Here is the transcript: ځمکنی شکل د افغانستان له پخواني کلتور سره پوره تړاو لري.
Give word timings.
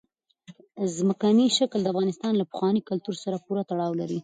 ځمکنی 0.95 1.47
شکل 1.57 1.79
د 1.81 1.87
افغانستان 1.93 2.33
له 2.37 2.45
پخواني 2.51 2.81
کلتور 2.89 3.15
سره 3.23 3.37
پوره 3.45 3.63
تړاو 3.69 3.99
لري. 4.01 4.19